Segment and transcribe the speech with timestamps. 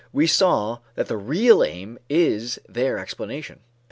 [0.11, 3.59] We saw that the real aim is their explanation.